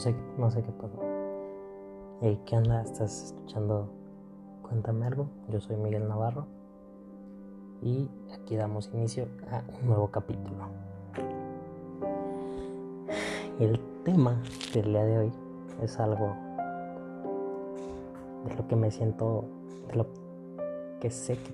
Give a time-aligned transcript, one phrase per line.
[0.00, 0.98] sé, no sé qué pasó.
[2.22, 2.80] Hey, ¿qué onda?
[2.80, 3.90] ¿Estás escuchando
[4.62, 5.26] Cuéntame algo?
[5.50, 6.46] Yo soy Miguel Navarro
[7.82, 10.68] y aquí damos inicio a un nuevo capítulo.
[13.58, 14.40] El tema
[14.72, 15.32] del día de hoy
[15.82, 16.34] es algo
[18.46, 19.44] de lo que me siento,
[19.88, 20.06] de lo
[20.98, 21.52] que sé que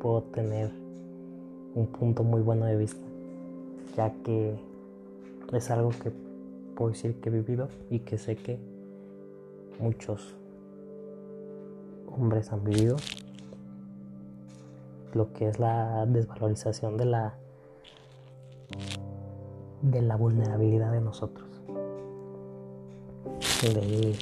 [0.00, 0.72] puedo tener
[1.76, 3.06] un punto muy bueno de vista,
[3.96, 4.58] ya que
[5.52, 6.29] es algo que
[6.80, 8.58] puedo decir que he vivido y que sé que
[9.80, 10.34] muchos
[12.10, 12.96] hombres han vivido
[15.12, 17.34] lo que es la desvalorización de la
[19.82, 21.50] de la vulnerabilidad de nosotros.
[23.60, 24.14] De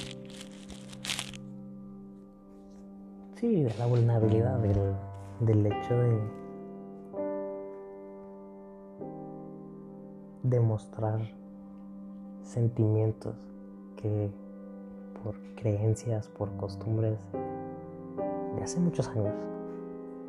[3.37, 4.97] sí de la vulnerabilidad del,
[5.47, 6.21] del hecho de
[10.43, 11.38] demostrar
[12.49, 13.35] sentimientos
[13.97, 14.31] que
[15.23, 17.19] por creencias, por costumbres
[18.57, 19.35] de hace muchos años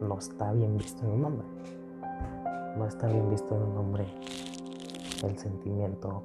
[0.02, 1.48] no está bien visto en un hombre.
[2.78, 4.06] No está bien visto en un hombre
[5.24, 6.24] el sentimiento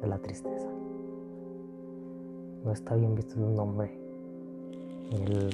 [0.00, 0.68] de la tristeza.
[2.64, 3.98] No está bien visto en un hombre
[5.12, 5.50] el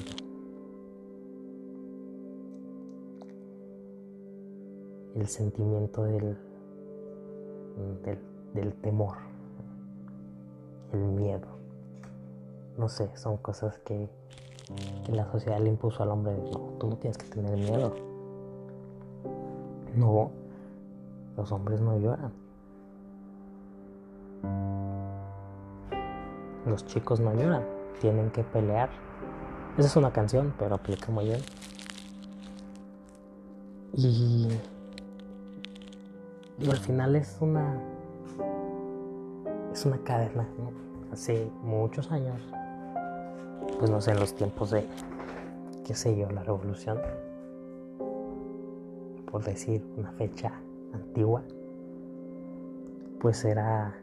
[5.15, 6.37] el sentimiento del,
[8.03, 8.19] del,
[8.53, 9.17] del temor,
[10.93, 11.47] el miedo.
[12.77, 14.09] No sé, son cosas que
[15.05, 17.93] que la sociedad le impuso al hombre, no, tú no tienes que tener miedo.
[19.95, 20.31] No,
[21.35, 22.31] los hombres no lloran.
[26.65, 27.65] Los chicos no lloran,
[27.99, 28.89] tienen que pelear.
[29.77, 31.41] Esa es una canción, pero aplica muy bien.
[33.93, 34.47] Y,
[36.59, 37.77] y al final es una
[39.85, 40.71] una cadena, ¿no?
[41.11, 42.41] Hace muchos años
[43.81, 44.85] pues no sé, en los tiempos de,
[45.85, 46.99] qué sé yo, la revolución,
[49.31, 50.53] por decir una fecha
[50.93, 51.41] antigua,
[53.19, 53.95] pues era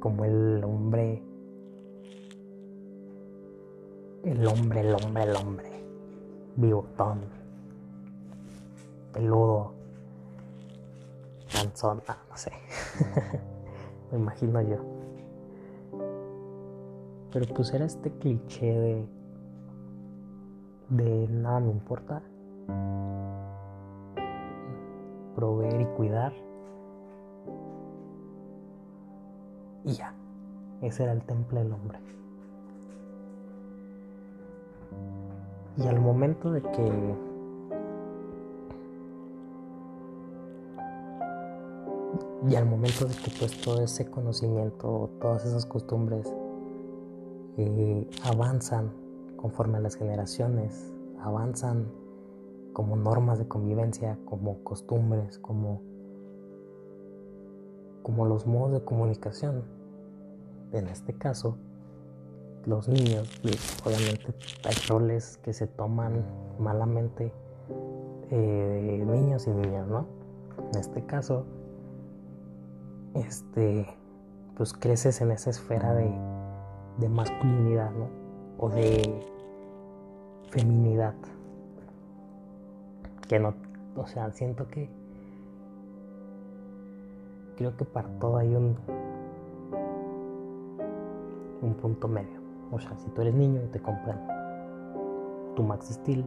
[0.00, 1.22] como el hombre,
[4.24, 5.70] el hombre, el hombre, el hombre,
[6.56, 7.20] bigotón,
[9.12, 9.74] peludo,
[11.52, 12.50] canzón, ah, no sé,
[14.10, 14.76] me imagino yo.
[17.32, 19.08] Pero pues era este cliché de.
[20.88, 22.22] de nada me importa.
[25.34, 26.32] Proveer y cuidar.
[29.84, 30.14] Y ya.
[30.80, 31.98] Ese era el temple del hombre.
[35.76, 37.27] Y al momento de que
[42.46, 46.32] y al momento de que pues todo ese conocimiento, todas esas costumbres
[47.56, 48.92] eh, avanzan
[49.36, 51.88] conforme a las generaciones, avanzan
[52.72, 55.82] como normas de convivencia, como costumbres, como,
[58.02, 59.64] como los modos de comunicación.
[60.72, 61.56] En este caso,
[62.66, 63.28] los niños,
[63.84, 64.34] obviamente
[64.64, 66.24] hay roles que se toman
[66.58, 67.32] malamente
[68.30, 70.06] eh, niños y niñas, ¿no?
[70.72, 71.46] En este caso,
[73.18, 73.86] este,
[74.56, 76.12] pues creces en esa esfera de
[76.98, 78.08] de masculinidad, ¿no?
[78.58, 79.20] O de
[80.50, 81.14] feminidad.
[83.28, 83.54] Que no,
[83.96, 84.88] o sea, siento que
[87.56, 88.76] creo que para todo hay un
[91.60, 92.40] un punto medio.
[92.70, 94.20] O sea, si tú eres niño y te compran
[95.54, 96.24] tu Max Steel,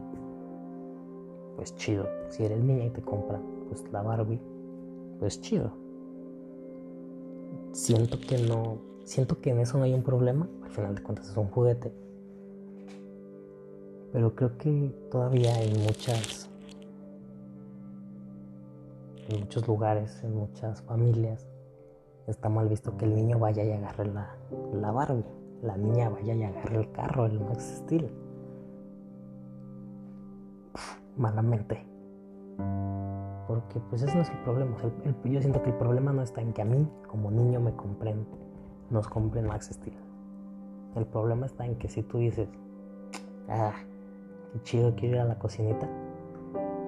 [1.56, 2.06] pues chido.
[2.28, 4.40] Si eres niña y te compran pues la Barbie,
[5.18, 5.81] pues chido.
[7.72, 11.36] Siento que no, siento que en eso no hay un problema, final de cuentas es
[11.36, 11.92] un juguete.
[14.12, 16.50] Pero creo que todavía hay muchas,
[19.28, 21.48] en muchos lugares, en muchas familias,
[22.26, 24.36] está mal visto que el niño vaya y agarre la,
[24.74, 25.24] la Barbie,
[25.62, 28.10] la niña vaya y agarre el carro, el Max Steel.
[31.16, 31.86] malamente.
[33.46, 34.76] Porque pues ese no es el problema.
[35.24, 38.26] yo siento que el problema no está en que a mí como niño me compren,
[38.90, 39.96] nos compren Max Steel.
[40.94, 42.48] El problema está en que si tú dices,
[43.48, 43.72] ah,
[44.52, 45.88] qué chido, quiero ir a la cocinita,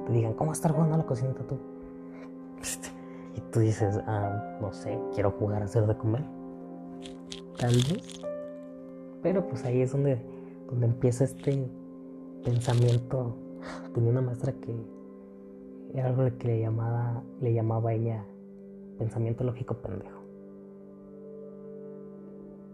[0.07, 1.59] te digan, ¿cómo estar jugando a la cocinita tú?
[3.37, 6.23] Y tú dices, ah, no sé, quiero jugar a hacer de comer.
[7.59, 8.21] Tal vez.
[9.23, 10.25] Pero pues ahí es donde,
[10.71, 11.69] donde empieza este,
[12.45, 13.35] pensamiento.
[13.93, 14.73] Tenía una maestra que
[15.95, 18.25] era algo que le llamaba, le llamaba a ella
[18.99, 20.21] pensamiento lógico pendejo.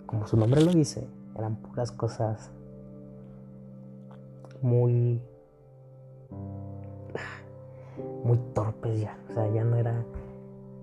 [0.06, 1.06] Como su nombre lo dice,
[1.37, 2.50] eran puras cosas
[4.62, 5.20] muy
[8.25, 10.05] muy torpes ya, o sea, ya no era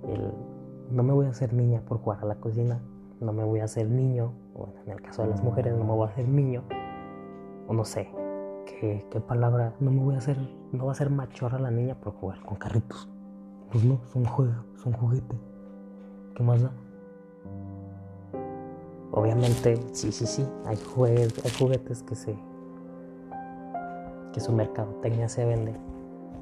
[0.07, 0.31] el
[0.91, 2.79] no me voy a hacer niña por jugar a la cocina,
[3.19, 5.91] no me voy a hacer niño, o en el caso de las mujeres no me
[5.91, 6.63] voy a hacer niño,
[7.67, 8.09] o no sé,
[8.79, 10.37] qué, palabra, no me voy a hacer,
[10.71, 13.09] no va a ser machorra la niña por jugar con carritos.
[13.71, 15.35] Pues no, es un juego, es un juguete.
[16.35, 16.71] ¿Qué más da?
[19.11, 22.37] Obviamente, sí, sí, sí, hay, juguetes, hay juguetes que se
[24.33, 25.73] que su mercadotecnia se vende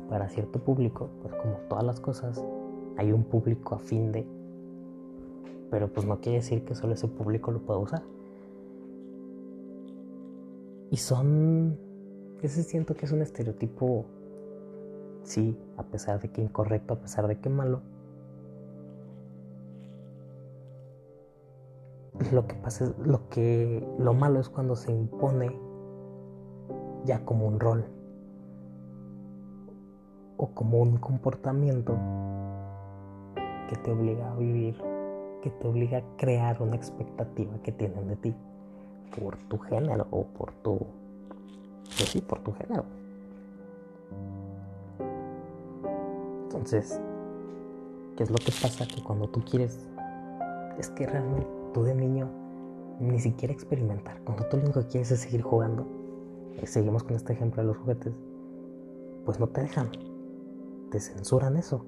[0.10, 2.44] para cierto público, pues como todas las cosas,
[2.98, 4.28] hay un público afín de,
[5.72, 8.04] pero pues no quiere decir que solo ese público lo pueda usar.
[10.92, 11.78] Y son,
[12.45, 14.06] ese siento que es un estereotipo,
[15.24, 17.81] sí, a pesar de que incorrecto, a pesar de que malo.
[22.31, 25.56] Lo que pasa es, lo que, lo malo es cuando se impone
[27.03, 27.86] ya como un rol
[30.38, 31.97] o como un comportamiento
[33.69, 34.81] que te obliga a vivir,
[35.42, 38.36] que te obliga a crear una expectativa que tienen de ti
[39.19, 40.80] por tu género o por tu,
[41.98, 42.84] pues sí, por tu género.
[46.44, 47.00] Entonces,
[48.16, 48.88] ¿qué es lo que pasa?
[48.88, 49.78] Que cuando tú quieres,
[50.80, 52.30] es que realmente tú de niño
[53.00, 55.86] ni siquiera experimentar, cuando tú lo único que quieres es seguir jugando,
[56.62, 58.14] y seguimos con este ejemplo de los juguetes,
[59.26, 59.90] pues no te dejan,
[60.92, 61.86] te censuran eso.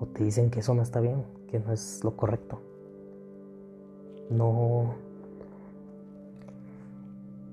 [0.00, 2.60] O te dicen que eso no está bien, que no es lo correcto.
[4.30, 4.94] No.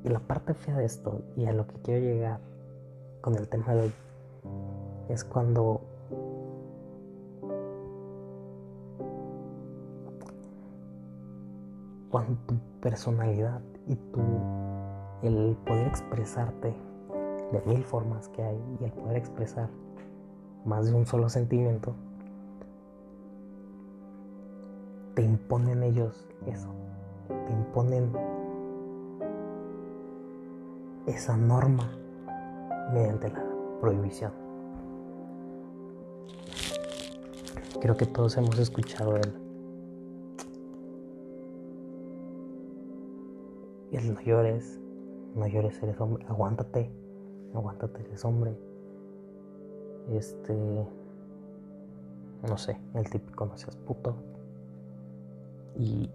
[0.07, 2.39] Y la parte fea de esto, y a lo que quiero llegar
[3.19, 3.93] con el tema de hoy,
[5.09, 5.81] es cuando
[12.09, 14.21] cuando tu personalidad y tu
[15.23, 16.73] el poder expresarte
[17.51, 19.69] de mil formas que hay y el poder expresar
[20.63, 21.93] más de un solo sentimiento,
[25.15, 26.69] te imponen ellos eso,
[27.27, 28.36] te imponen
[31.07, 31.91] esa norma
[32.93, 33.43] mediante la
[33.81, 34.31] prohibición.
[37.81, 39.33] Creo que todos hemos escuchado el,
[43.91, 44.79] el no llores,
[45.35, 46.91] no llores, eres hombre, aguántate,
[47.53, 48.57] aguántate, eres hombre
[50.11, 50.87] este,
[52.47, 54.15] no sé, el típico no seas puto.
[55.75, 56.09] Y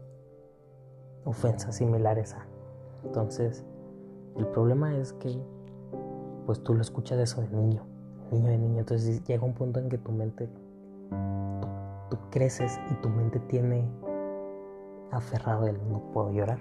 [1.24, 2.46] ofensas similares a.
[3.04, 3.64] Entonces,
[4.36, 5.42] el problema es que,
[6.46, 7.82] pues tú lo escuchas eso de niño,
[8.30, 8.78] niño de niño.
[8.80, 10.48] Entonces llega un punto en que tu mente,
[12.10, 13.86] tú, creces y tu mente tiene
[15.10, 16.58] aferrado el no puedo llorar.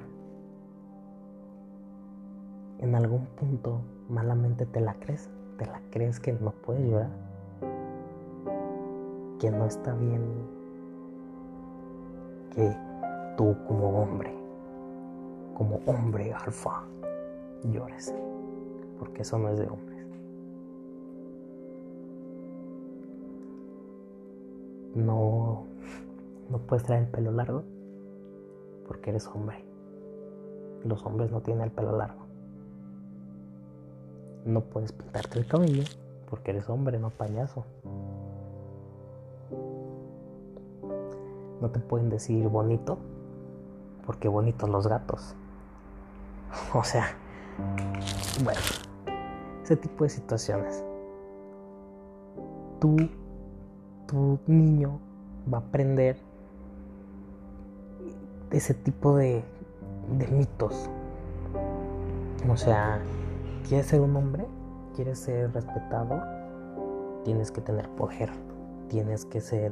[2.80, 5.30] En algún punto malamente te la crees
[5.62, 7.12] te la crees que no puedes llorar,
[9.40, 10.24] que no está bien
[12.50, 12.76] que
[13.38, 14.34] tú como hombre,
[15.54, 16.84] como hombre alfa,
[17.64, 18.14] llores,
[19.00, 20.08] porque eso no es de hombres.
[24.96, 25.66] No,
[26.50, 27.64] no puedes traer el pelo largo
[28.88, 29.64] porque eres hombre.
[30.84, 32.22] Los hombres no tienen el pelo largo.
[34.46, 35.84] No puedes pintarte el cabello
[36.30, 37.64] porque eres hombre, no payaso.
[41.62, 42.98] No te pueden decir bonito
[44.06, 45.36] porque bonitos los gatos.
[46.74, 47.06] O sea,
[48.44, 48.60] bueno,
[49.64, 50.84] ese tipo de situaciones.
[52.80, 52.98] Tú,
[54.08, 55.00] tu niño
[55.52, 56.18] va a aprender
[58.52, 59.44] ese tipo de,
[60.18, 60.90] de mitos.
[62.50, 63.02] O sea,
[63.72, 64.46] ¿Quieres ser un hombre?
[64.98, 66.22] ¿Quieres ser respetado?
[67.24, 68.30] Tienes que tener poder,
[68.90, 69.72] tienes que ser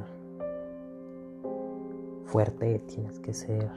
[2.24, 3.68] fuerte, tienes que ser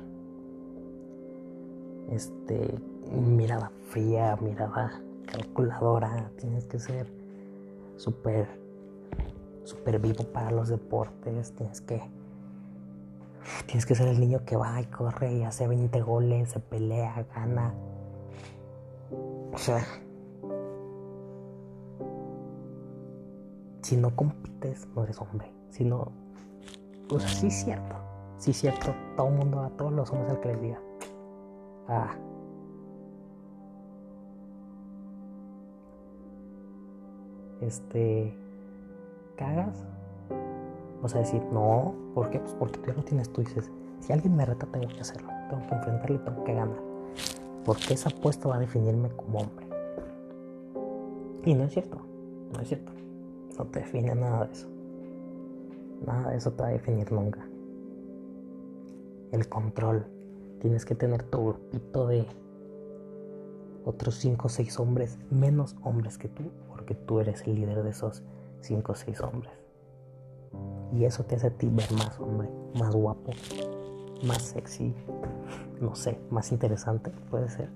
[2.10, 2.79] este
[3.12, 7.07] mirada fría, mirada calculadora, tienes que ser
[7.98, 8.48] súper
[9.63, 12.01] súper vivo para los deportes, tienes que
[13.65, 17.25] tienes que ser el niño que va y corre y hace 20 goles, se pelea,
[17.36, 17.74] gana.
[19.53, 19.86] O sea,
[23.81, 25.51] si no compites, no eres hombre.
[25.69, 26.12] Si no,
[27.10, 27.95] pues sí es cierto.
[28.38, 28.93] Sí es cierto.
[29.15, 30.81] Todo el mundo, a todos los hombres al que les diga.
[31.88, 32.15] Ah.
[37.65, 38.34] Este,
[39.36, 39.84] cagas,
[41.01, 42.39] vas a decir, no, ¿por qué?
[42.39, 43.41] Pues porque tú ya lo tienes tú.
[43.41, 46.77] Dices, si alguien me reta, tengo que hacerlo, tengo que enfrentarlo y tengo que ganar.
[47.65, 49.67] Porque esa apuesta va a definirme como hombre.
[51.46, 52.01] Y no es cierto,
[52.53, 52.91] no es cierto.
[53.58, 54.67] No te define nada de eso.
[56.05, 57.46] Nada de eso te va a definir nunca.
[59.32, 60.05] El control.
[60.60, 62.25] Tienes que tener tu grupito de
[63.86, 66.43] otros 5 o 6 hombres, menos hombres que tú,
[66.83, 68.23] porque tú eres el líder de esos
[68.59, 69.53] 5 o 6 hombres.
[70.91, 73.31] Y eso te hace a ti ver más hombre, más guapo,
[74.27, 74.93] más sexy,
[75.79, 77.69] no sé, más interesante, puede ser.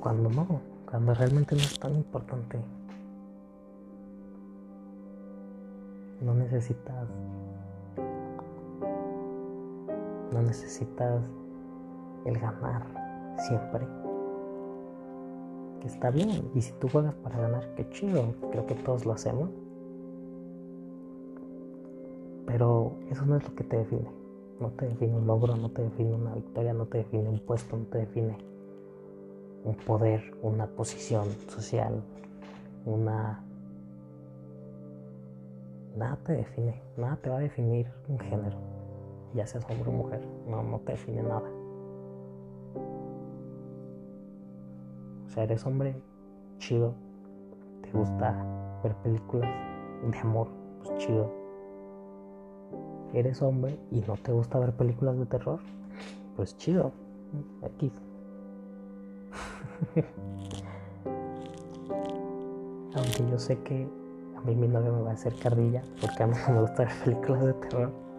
[0.00, 2.60] Cuando no, cuando realmente no es tan importante.
[6.20, 7.08] No necesitas
[10.32, 11.22] no necesitas
[12.24, 12.86] el ganar
[13.46, 13.86] siempre.
[15.80, 16.50] Que está bien.
[16.54, 18.34] Y si tú juegas para ganar, qué chido.
[18.50, 19.50] Creo que todos lo hacemos.
[22.46, 24.10] Pero eso no es lo que te define.
[24.60, 27.76] No te define un logro, no te define una victoria, no te define un puesto,
[27.76, 28.36] no te define
[29.64, 32.02] un poder, una posición social,
[32.84, 33.44] una...
[35.96, 38.81] Nada te define, nada te va a definir un género
[39.34, 41.48] ya seas hombre o mujer, no, no te define nada.
[45.26, 45.94] O sea, eres hombre
[46.58, 46.94] chido,
[47.82, 48.36] te gusta
[48.82, 49.50] ver películas
[50.10, 50.48] de amor,
[50.82, 51.30] pues chido.
[53.14, 55.60] Eres hombre y no te gusta ver películas de terror,
[56.36, 56.92] pues chido,
[57.62, 57.92] aquí.
[62.94, 63.88] Aunque yo sé que
[64.36, 66.84] a mí mi novia me va a hacer carrilla porque a mí no me gusta
[66.84, 68.11] ver películas de terror.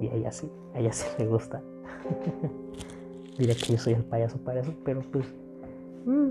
[0.00, 1.62] Y ella sí, ella sí le gusta.
[3.38, 5.26] Diré que yo soy el payaso para eso, pero pues
[6.06, 6.28] mm,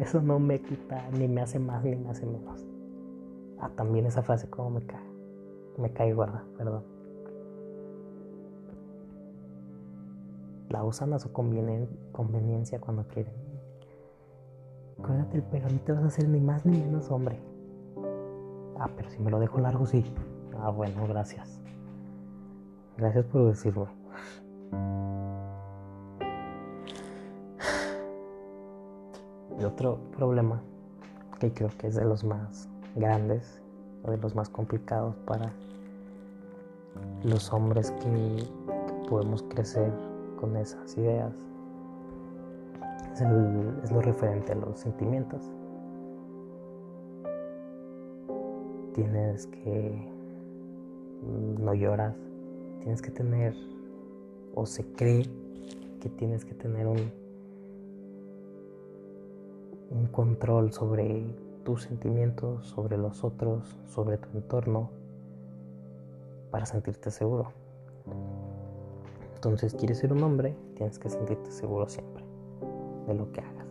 [0.00, 2.66] eso no me quita, ni me hace más, ni me hace menos.
[3.58, 5.12] Ah, también esa frase como me cae.
[5.78, 6.84] Me cae gorda, perdón.
[10.68, 13.32] La usan a su conveniencia cuando quieren.
[14.96, 17.38] Cuídate el pelo, no te vas a hacer ni más ni menos hombre.
[18.78, 20.04] Ah, pero si me lo dejo largo, sí.
[20.58, 21.60] Ah, bueno, gracias.
[22.96, 23.88] Gracias por decirlo.
[29.58, 30.62] Y otro problema
[31.38, 33.60] que creo que es de los más grandes
[34.04, 35.52] o de los más complicados para
[37.24, 38.48] los hombres que,
[39.08, 39.92] podemos crecer
[40.40, 41.32] con esas ideas
[43.12, 43.20] es,
[43.84, 45.42] es lo referente a los sentimientos.
[48.94, 50.10] Tienes que
[51.60, 52.16] no lloras,
[52.82, 53.54] tienes que tener,
[54.54, 55.26] o se cree
[56.00, 57.12] que tienes que tener un,
[59.90, 61.24] un control sobre
[61.64, 64.90] tus sentimientos, sobre los otros, sobre tu entorno,
[66.50, 67.52] para sentirte seguro.
[69.36, 72.24] Entonces, quieres ser un hombre, tienes que sentirte seguro siempre
[73.06, 73.66] de lo que hagas.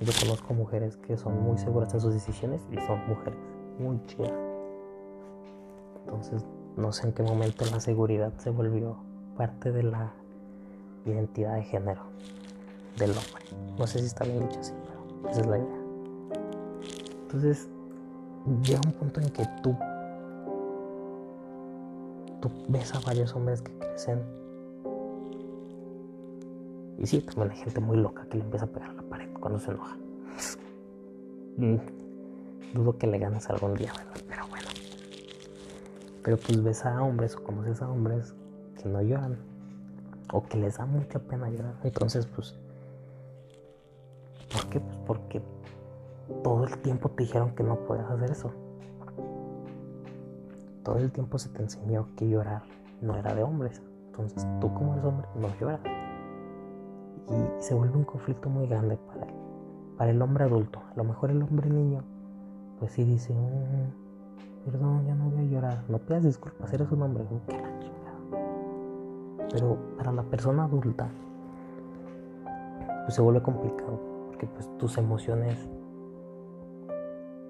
[0.00, 3.38] Yo conozco mujeres que son muy seguras en sus decisiones y son mujeres
[3.78, 4.39] muy chidas.
[6.10, 6.44] Entonces,
[6.76, 8.96] no sé en qué momento la seguridad se volvió
[9.36, 10.12] parte de la
[11.06, 12.02] identidad de género
[12.98, 13.44] del hombre.
[13.78, 15.80] No sé si está bien dicho así, pero esa es la idea.
[17.22, 17.68] Entonces,
[18.62, 19.76] llega un punto en que tú,
[22.40, 24.20] tú ves a varios hombres que crecen.
[26.98, 29.28] Y sí, también hay gente muy loca que le empieza a pegar a la pared
[29.38, 29.96] cuando se enoja.
[32.74, 34.22] Dudo que le ganes algún día, ¿verdad?
[34.28, 34.79] Pero bueno.
[36.22, 38.34] Pero pues ves a hombres o conoces a hombres
[38.80, 39.38] que no lloran
[40.32, 41.74] o que les da mucha pena llorar.
[41.82, 42.54] Entonces, pues,
[44.52, 44.80] ¿por qué?
[44.80, 45.42] Pues porque
[46.42, 48.52] todo el tiempo te dijeron que no podías hacer eso.
[50.84, 52.62] Todo el tiempo se te enseñó que llorar
[53.00, 53.82] no era de hombres.
[54.06, 55.80] Entonces, tú como eres hombre, no lloras.
[57.28, 58.98] Y se vuelve un conflicto muy grande
[59.96, 60.82] para el, hombre adulto.
[60.92, 62.02] A lo mejor el hombre niño,
[62.78, 63.99] pues sí dice, mm,
[64.64, 65.84] Perdón, ya no voy a llorar.
[65.88, 67.24] No pidas disculpas, eres un hombre.
[69.50, 71.08] Pero para la persona adulta,
[73.04, 73.98] pues se vuelve complicado.
[74.28, 75.56] Porque pues tus emociones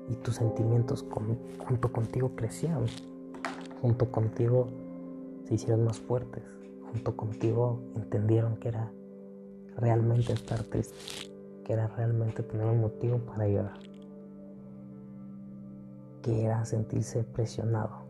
[0.08, 1.04] y tus sentimientos
[1.58, 2.86] junto contigo crecieron.
[3.82, 4.68] Junto contigo
[5.46, 6.44] se hicieron más fuertes.
[6.92, 8.92] Junto contigo entendieron que era
[9.76, 10.94] realmente estar triste.
[11.64, 13.89] Que era realmente tener un motivo para llorar
[16.22, 18.00] que era sentirse presionado.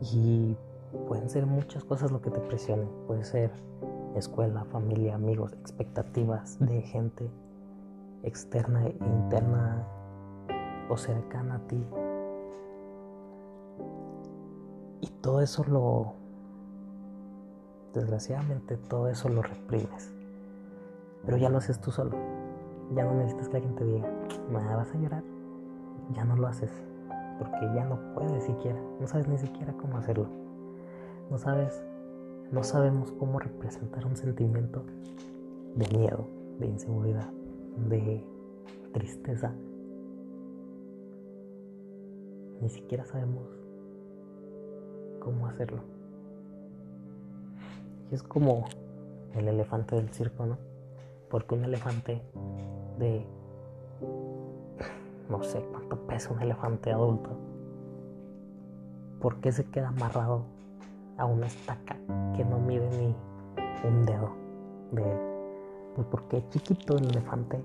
[0.00, 0.56] Y
[1.08, 2.88] pueden ser muchas cosas lo que te presionen.
[3.06, 3.50] Puede ser
[4.14, 7.30] escuela, familia, amigos, expectativas de gente
[8.22, 9.86] externa e interna
[10.88, 11.82] o cercana a ti.
[15.00, 16.14] Y todo eso lo,
[17.94, 20.12] desgraciadamente, todo eso lo reprimes.
[21.24, 22.16] Pero ya lo haces tú solo.
[22.94, 24.08] Ya no necesitas que alguien te diga,
[24.52, 25.24] vas a llorar.
[26.14, 26.70] Ya no lo haces.
[27.38, 28.80] Porque ya no puedes siquiera.
[29.00, 30.26] No sabes ni siquiera cómo hacerlo.
[31.30, 31.84] No sabes,
[32.52, 34.84] no sabemos cómo representar un sentimiento
[35.74, 37.28] de miedo, de inseguridad,
[37.88, 38.24] de
[38.92, 39.52] tristeza.
[42.60, 43.48] Ni siquiera sabemos
[45.20, 45.82] cómo hacerlo.
[48.10, 48.64] Y es como
[49.34, 50.56] el elefante del circo, ¿no?
[51.28, 52.22] Porque un elefante
[52.98, 53.26] de
[55.28, 57.30] no sé cuánto pesa un elefante adulto,
[59.20, 60.44] ¿por qué se queda amarrado
[61.16, 61.96] a una estaca
[62.36, 63.14] que no mide ni
[63.88, 64.30] un dedo
[64.92, 65.18] de él?
[65.94, 67.62] Pues porque chiquito el elefante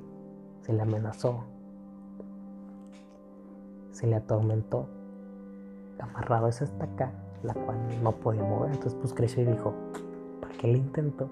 [0.62, 1.44] se le amenazó,
[3.92, 4.88] se le atormentó,
[6.00, 7.12] amarrado a esa estaca,
[7.44, 8.72] la cual no podía mover.
[8.72, 9.74] Entonces pues creció y dijo,
[10.40, 11.30] ¿para qué le intento?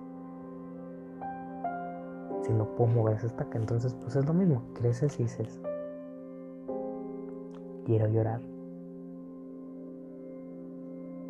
[2.44, 5.62] Si no puedo mover esa estaca, entonces pues es lo mismo, creces y dices,
[7.90, 8.40] quiero llorar.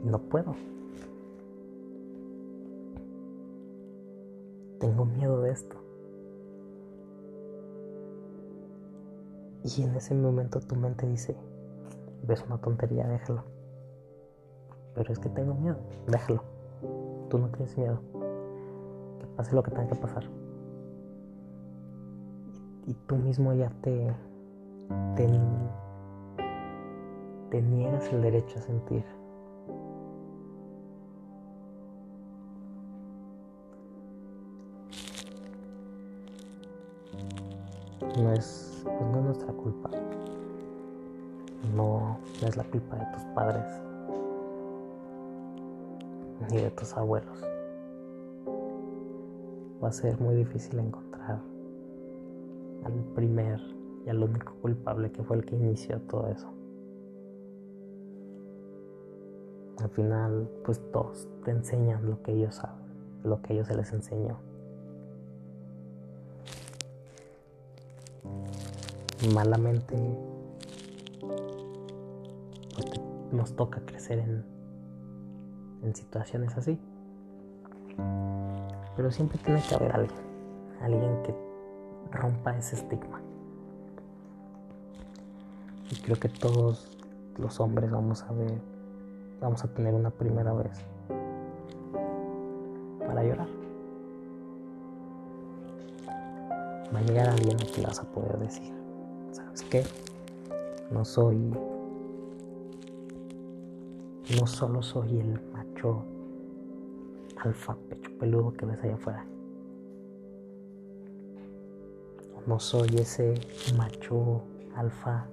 [0.03, 0.53] Y no puedo.
[4.81, 5.77] Tengo miedo de esto.
[9.63, 11.37] Y en ese momento tu mente dice,
[12.27, 13.45] ves una tontería, déjalo.
[14.95, 16.43] Pero es que tengo miedo, déjalo.
[17.29, 18.01] Tú no tienes miedo.
[19.19, 20.25] Que pase lo que tenga que pasar.
[22.85, 24.13] Y, tú mismo ya te,
[25.15, 25.27] te,
[27.49, 29.03] te niegas el derecho a sentir.
[38.17, 39.89] No es pues no es nuestra culpa.
[41.75, 43.81] No, es la culpa de tus padres
[46.49, 47.43] ni de tus abuelos.
[49.83, 51.39] Va a ser muy difícil encontrar
[52.83, 53.59] al primer
[54.05, 56.58] y al único culpable que fue el que inició todo eso.
[59.81, 62.85] Al final, pues todos te enseñan lo que ellos saben,
[63.23, 64.37] lo que ellos se les enseñó.
[69.33, 69.97] malamente
[72.73, 72.87] pues
[73.31, 74.45] nos toca crecer en,
[75.83, 76.79] en situaciones así.
[78.95, 80.19] Pero siempre tiene que haber alguien,
[80.81, 81.35] alguien que
[82.11, 83.21] rompa ese estigma.
[85.91, 86.97] Y creo que todos
[87.37, 88.59] los hombres vamos a ver,
[89.41, 90.85] vamos a tener una primera vez
[93.05, 93.47] para llorar.
[96.93, 98.73] Va a llegar alguien a vas a poder decir,
[99.31, 99.83] ¿sabes qué?
[100.91, 101.37] No soy,
[104.39, 106.03] no solo soy el macho
[107.37, 109.25] alfa pecho peludo que ves allá afuera.
[112.47, 113.35] No soy ese
[113.77, 114.41] macho
[114.75, 115.27] alfa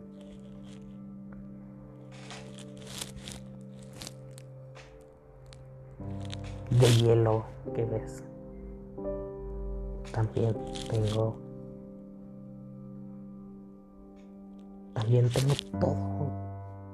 [6.78, 8.22] de hielo que ves.
[10.12, 10.56] También
[10.90, 11.36] tengo
[14.94, 16.30] también tengo todo,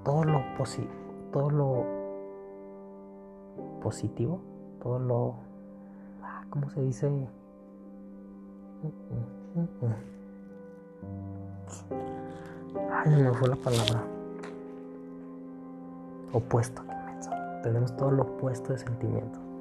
[0.05, 0.93] todo lo positivo,
[1.33, 1.85] todo lo
[3.81, 4.41] positivo,
[4.83, 5.35] todo lo,
[6.23, 7.11] ah, ¿cómo se dice?
[12.91, 14.03] Ay, me fue la palabra.
[16.33, 16.83] Opuesto,
[17.63, 19.52] Tenemos todo lo opuesto de sentimientos.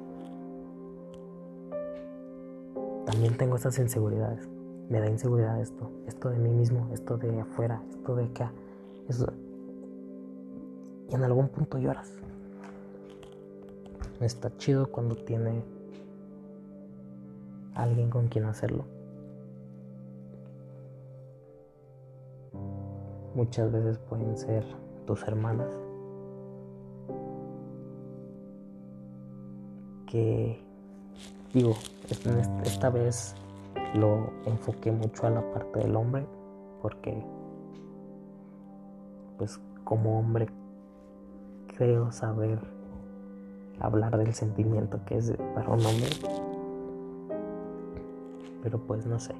[3.06, 4.48] También tengo estas inseguridades
[4.92, 8.52] me da inseguridad esto, esto de mí mismo, esto de afuera, esto de acá.
[11.08, 12.12] Y en algún punto lloras.
[14.20, 15.64] Está chido cuando tiene
[17.74, 18.84] alguien con quien hacerlo.
[23.34, 24.62] Muchas veces pueden ser
[25.06, 25.74] tus hermanas
[30.06, 30.62] que
[31.52, 31.74] digo,
[32.64, 33.34] esta vez
[33.94, 36.26] lo enfoqué mucho a la parte del hombre
[36.80, 37.24] porque
[39.38, 40.48] pues como hombre
[41.76, 42.58] creo saber
[43.80, 46.08] hablar del sentimiento que es para un hombre.
[48.62, 49.34] Pero pues no sé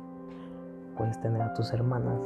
[0.97, 2.21] puedes tener a tus hermanas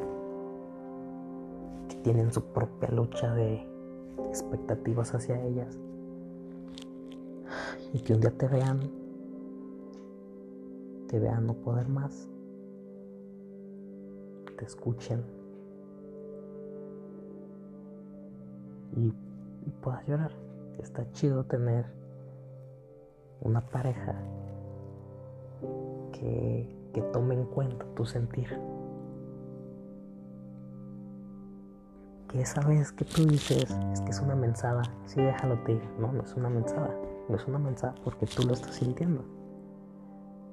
[1.88, 3.66] que tienen su propia lucha de
[4.29, 5.79] expectativas hacia ellas
[7.92, 8.90] y que un día te vean,
[11.09, 12.29] te vean no poder más,
[14.57, 15.23] te escuchen
[18.97, 19.12] y,
[19.83, 20.33] puedas llorar.
[20.79, 21.85] Está chido tener
[23.40, 24.14] una pareja
[26.12, 28.49] que, que tome en cuenta tu sentir.
[32.29, 36.12] Que esa vez que tú dices es que es una mensada, sí déjalo te no,
[36.12, 36.92] no es una mensada,
[37.29, 39.36] no es una mensada porque tú lo estás sintiendo.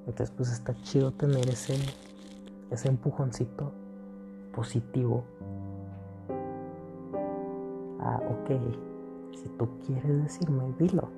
[0.06, 1.76] Entonces pues está chido tener ese,
[2.70, 3.72] ese empujoncito
[4.54, 5.24] positivo.
[8.00, 8.50] Ah, ok,
[9.34, 11.08] si tú quieres decirme, dilo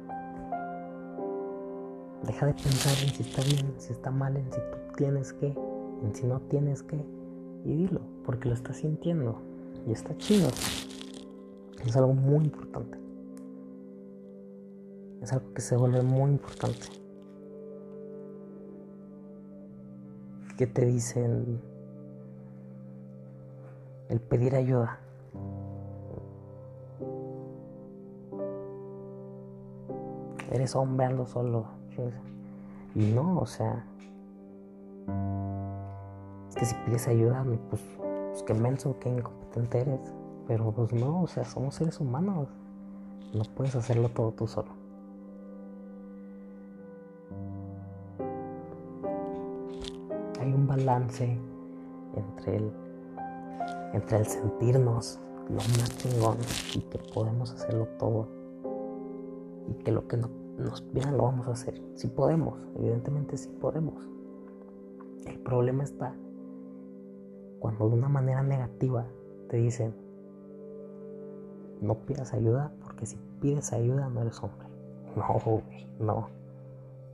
[2.27, 5.47] Deja de pensar en si está bien, si está mal, en si tú tienes que,
[5.47, 6.97] en si no tienes que.
[7.65, 9.41] Y dilo, porque lo estás sintiendo.
[9.87, 10.49] Y está chido.
[11.85, 12.99] Es algo muy importante.
[15.23, 16.87] Es algo que se vuelve muy importante.
[20.57, 21.61] ¿Qué te dicen?
[24.09, 24.99] El pedir ayuda.
[30.51, 31.77] Eres hombre, ando solo
[32.95, 33.85] y no, o sea,
[36.49, 37.83] es que si pides ayuda, pues,
[38.31, 40.01] pues qué menso, qué incompetente eres.
[40.47, 42.49] Pero pues no, o sea, somos seres humanos.
[43.35, 44.69] No puedes hacerlo todo tú solo.
[50.67, 51.39] Balance
[52.15, 52.73] entre el,
[53.93, 56.37] entre el sentirnos lo más chingón
[56.75, 58.29] y que podemos hacerlo todo
[59.69, 61.81] y que lo que no nos pidan lo vamos a hacer.
[61.95, 64.09] Si podemos, evidentemente si podemos.
[65.27, 66.15] El problema está
[67.59, 69.07] cuando de una manera negativa
[69.49, 69.95] te dicen,
[71.81, 74.67] no pidas ayuda porque si pides ayuda no eres hombre.
[75.17, 75.63] No,
[75.99, 76.29] no.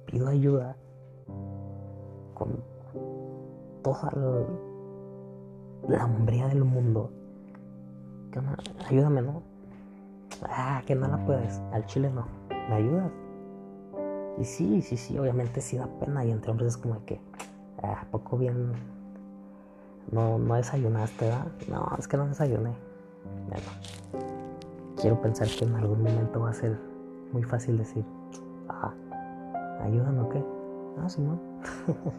[0.07, 0.77] Pido ayuda
[2.35, 2.72] con
[3.83, 4.11] toda
[5.89, 7.11] la, hombría del mundo.
[8.89, 9.43] Ayúdame, ¿no?
[10.45, 11.61] Ah, que no la puedes.
[11.73, 12.27] Al chile no.
[12.69, 13.11] ¿Me ayudas?
[14.39, 16.25] Y sí, sí, sí, obviamente sí da pena.
[16.25, 17.21] Y entre hombres es como que,
[17.83, 18.73] ah, poco bien?
[20.11, 21.47] No, no desayunaste, ¿verdad?
[21.69, 22.73] No, es que no desayuné.
[23.49, 23.67] Bueno,
[25.01, 26.79] quiero pensar que en algún momento va a ser
[27.33, 28.05] muy fácil decir,
[28.69, 28.93] ah,
[29.83, 30.45] ayúdame o qué.
[30.99, 31.39] Ah, no.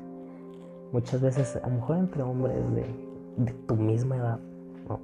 [0.94, 2.86] Muchas veces, a lo mejor entre hombres de,
[3.38, 4.40] de tu misma edad,
[4.88, 5.00] ¿no?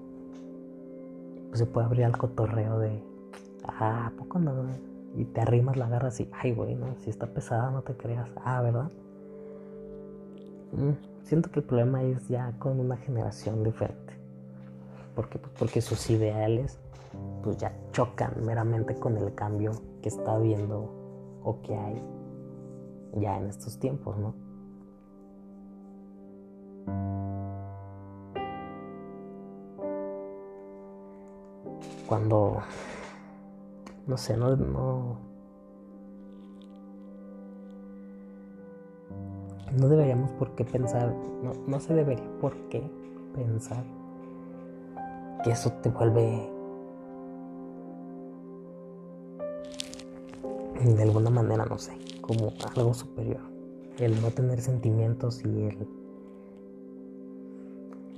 [1.48, 3.04] Pues se puede abrir al cotorreo de,
[3.66, 4.54] ah, poco no?
[5.16, 8.30] y te arrimas la garra así, ay, güey, no, si está pesada, no te creas.
[8.46, 8.92] Ah, ¿verdad?
[10.74, 10.92] Mm,
[11.24, 14.14] siento que el problema es ya con una generación diferente.
[15.16, 15.40] ¿Por qué?
[15.40, 16.78] Pues porque sus ideales
[17.42, 19.72] pues ya chocan meramente con el cambio
[20.04, 20.94] que está habiendo
[21.44, 22.04] o que hay
[23.16, 24.49] ya en estos tiempos, ¿no?
[32.08, 32.64] Cuando
[34.10, 35.20] no sé, no, no,
[39.72, 42.82] deberíamos por qué pensar, no, no se debería por qué
[43.36, 43.84] pensar
[45.44, 46.50] que eso te vuelve
[50.84, 53.42] de alguna manera, no sé, como algo superior.
[54.00, 55.88] El no tener sentimientos y el,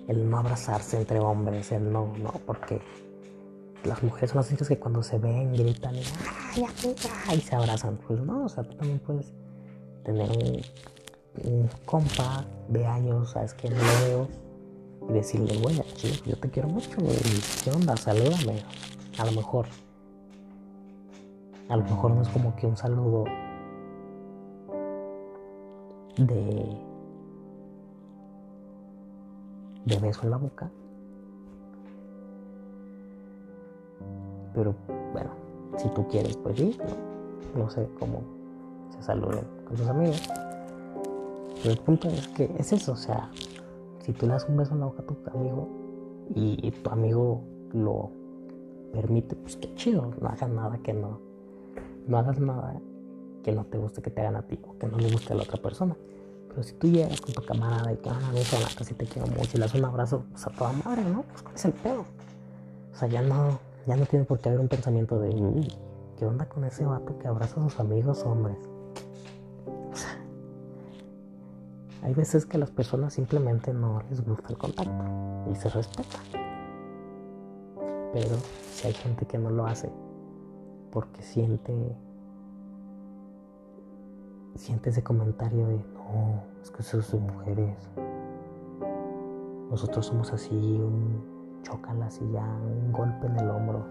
[0.08, 2.82] el no abrazarse entre hombres, el no, no, porque
[3.84, 6.04] las mujeres son las únicas que cuando se ven gritan y,
[7.28, 7.98] ¡Ay, y se abrazan.
[8.08, 9.34] Pues no, o sea, tú también puedes
[10.04, 10.30] tener
[11.44, 14.28] un, compa de años, sabes que no lo veo,
[15.10, 15.82] y decirle, güey,
[16.26, 17.18] yo te quiero mucho, güey,
[17.64, 17.96] ¿qué onda?
[17.98, 18.64] Salúdame.
[19.18, 19.66] A lo mejor,
[21.70, 23.26] a lo mejor no es como que un saludo
[26.18, 26.91] de,
[29.86, 30.72] de beso en la boca,
[34.54, 34.76] Pero
[35.14, 35.32] bueno,
[35.78, 36.78] si tú quieres, pues sí,
[37.56, 38.22] no, sé cómo
[38.90, 40.30] se saluden con tus amigos.
[41.62, 43.30] Pero el punto es que es eso, o sea,
[44.00, 45.70] si tú le das un beso en la boca a tu amigo
[46.34, 47.42] y, tu amigo
[47.74, 48.12] lo
[48.92, 51.20] permite, pues qué chido, no hagas nada que no,
[52.08, 52.82] no hagas nada
[53.44, 55.44] que no te guste que te hagan a ti que no le guste a la
[55.44, 55.96] otra persona.
[56.52, 58.40] Pero si tú llegas con tu camarada y que, ah, no,
[58.78, 61.24] casi te quiero mucho y le das un abrazo, pues a toda madre, ¿no?
[61.24, 62.06] Pues cuál es el pedo.
[62.92, 65.30] O sea, ya no, ya no tiene por qué haber un pensamiento de,
[66.18, 68.58] ¿qué onda con ese vato que abraza a sus amigos hombres?
[69.66, 70.20] O sea,
[72.04, 75.06] hay veces que a las personas simplemente no les gusta el contacto
[75.50, 76.20] y se respeta.
[78.14, 78.36] Pero
[78.74, 79.90] si hay gente que no lo hace
[80.92, 81.96] porque siente
[84.56, 85.82] siente ese comentario de,
[86.62, 87.76] es que eso son mujeres.
[89.70, 93.86] Nosotros somos así, un chócalas y ya, un golpe en el hombro.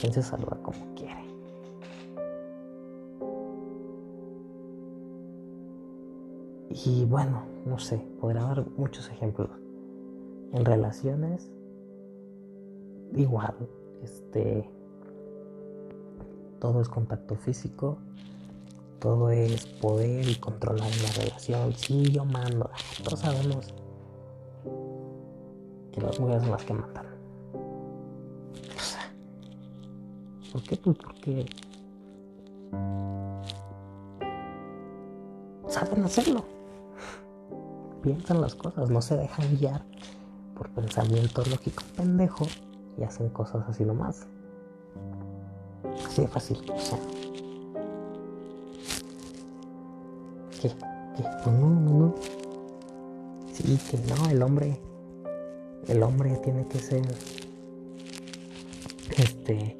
[0.00, 1.24] Quien se saluda como quiere.
[6.70, 9.50] Y bueno, no sé, podría dar muchos ejemplos.
[10.52, 11.50] En relaciones,
[13.12, 13.54] igual,
[14.02, 14.68] este,
[16.58, 17.98] todo es contacto físico,
[19.00, 21.72] todo es poder y controlar la relación.
[21.74, 22.70] Sí, yo mando,
[23.02, 23.74] todos sabemos
[25.92, 27.06] que las mujeres son las que matan.
[28.76, 29.12] O sea,
[30.52, 30.76] ¿por qué?
[30.76, 31.46] Pues porque
[35.66, 36.44] saben hacerlo.
[38.02, 39.84] Piensan las cosas, no se dejan guiar
[40.56, 42.46] por pensamiento lógico pendejo
[42.98, 44.26] y hacen cosas así nomás.
[46.06, 46.98] Así de fácil, o sea.
[50.60, 50.68] ¿Qué?
[50.68, 51.22] ¿Qué?
[51.44, 52.14] Pues no, no, no.
[53.52, 54.80] Sí, que no, el hombre
[55.88, 57.02] el hombre tiene que ser
[59.16, 59.76] este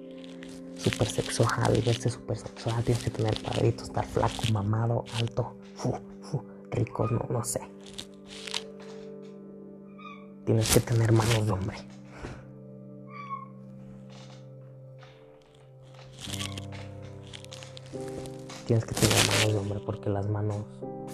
[0.76, 6.42] super sexual, verse super sexual, tienes que tener padrito, estar flaco, mamado, alto, fu, fu,
[6.70, 7.60] rico, no, no sé.
[10.44, 11.76] Tienes que tener manos de hombre.
[18.70, 20.58] Tienes que tener manos de hombre porque las manos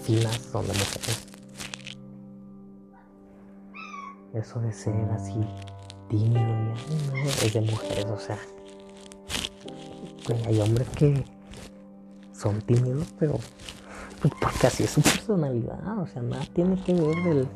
[0.02, 1.26] finas son de mujeres.
[4.34, 5.40] Eso de ser así
[6.10, 8.38] tímido y es de mujeres, o sea,
[10.44, 11.24] hay hombres que
[12.34, 13.38] son tímidos, pero
[14.20, 17.48] pues, porque así es su personalidad, o sea, nada tiene que ver del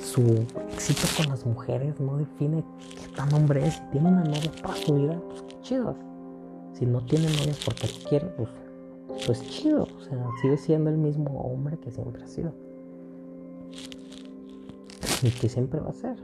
[0.00, 2.62] su éxito con las mujeres, no define
[3.00, 6.11] qué tan hombre es, si tiene una novia para su vida, pues chido.
[6.82, 8.48] Si no tiene novia porque quiere, pues,
[9.24, 12.52] pues chido, o sea, sigue siendo el mismo hombre que siempre ha sido
[15.22, 16.16] y que siempre va a ser.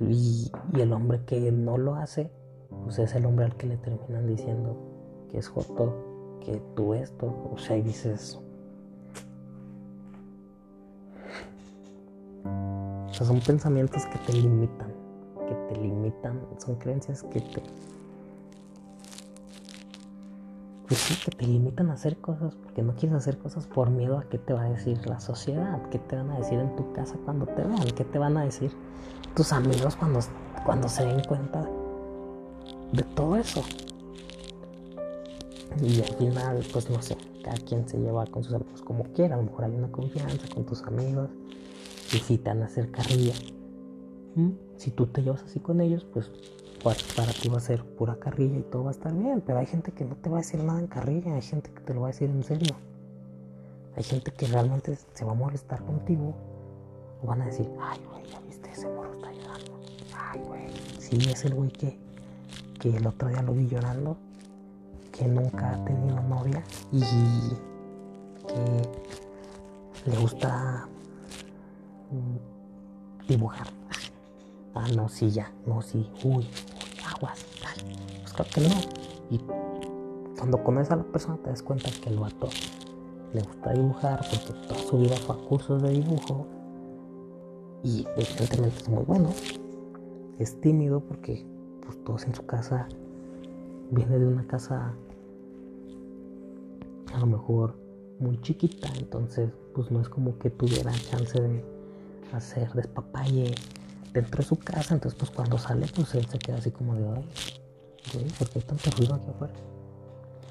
[0.00, 0.50] Y,
[0.80, 2.28] el hombre que no lo hace,
[2.82, 4.76] pues es el hombre al que le terminan diciendo
[5.30, 5.94] que es joto,
[6.40, 8.40] que tú esto, o sea, y dices...
[13.16, 14.92] O sea, son pensamientos que te limitan,
[15.48, 17.62] que te limitan, son creencias que te
[20.86, 24.18] pues sí, que te limitan a hacer cosas porque no quieres hacer cosas por miedo
[24.18, 26.92] a qué te va a decir la sociedad, qué te van a decir en tu
[26.92, 28.70] casa cuando te vean, qué te van a decir
[29.34, 30.20] tus amigos cuando,
[30.66, 31.66] cuando se den cuenta
[32.92, 33.62] de todo eso.
[35.80, 39.36] Y al final, pues no sé, cada quien se lleva con sus amigos como quiera,
[39.36, 41.30] a lo mejor hay una confianza con tus amigos
[42.18, 43.34] a hacer carrilla.
[44.76, 46.30] Si tú te llevas así con ellos, pues
[47.16, 49.66] para ti va a ser pura carrilla y todo va a estar bien, pero hay
[49.66, 52.02] gente que no te va a decir nada en carrilla, hay gente que te lo
[52.02, 52.76] va a decir en serio.
[53.96, 56.34] Hay gente que realmente se va a molestar contigo
[57.22, 59.80] o van a decir, ay, güey, ya viste, ese morro está llorando.
[60.14, 61.98] Ay, güey, sí, es el güey que,
[62.78, 64.16] que el otro día lo vi llorando,
[65.12, 67.00] que nunca ha tenido novia y
[68.46, 70.95] que le gusta mm,
[73.28, 73.66] dibujar.
[74.74, 76.46] Ah, no, sí, ya, no, sí, uy,
[77.14, 77.44] aguas,
[78.20, 78.74] Pues claro que no.
[79.30, 79.40] Y
[80.38, 82.48] cuando conoces a la persona te das cuenta que el vato
[83.32, 86.46] le gusta dibujar porque toda su vida fue a cursos de dibujo
[87.82, 89.30] y evidentemente es muy bueno.
[90.38, 91.46] Es tímido porque
[91.84, 92.86] pues todos en su casa
[93.90, 94.94] viene de una casa
[97.14, 97.78] a lo mejor
[98.18, 101.75] muy chiquita, entonces pues no es como que tuviera chance de
[102.32, 103.54] hacer despapalle
[104.12, 107.06] dentro de su casa, entonces pues cuando sale pues él se queda así como de,
[107.08, 107.24] ay,
[108.12, 109.54] güey, ¿por qué hay tanto ruido aquí afuera?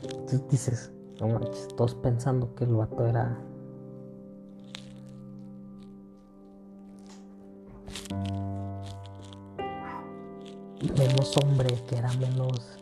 [0.03, 3.37] Entonces dices, no manches, todos pensando que el vato era...
[10.97, 12.77] menos hombre, que era menos,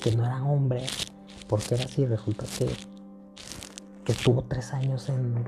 [0.00, 0.86] que no era hombre,
[1.48, 2.70] porque era así, resulta que,
[4.04, 5.44] que estuvo tres años en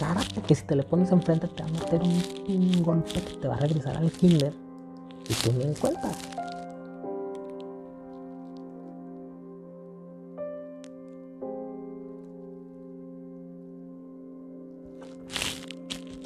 [0.00, 3.46] cara, porque si te le pones enfrente te va a meter un, golpe que te
[3.46, 4.54] va a regresar al kinder
[5.28, 5.74] y tú ni en.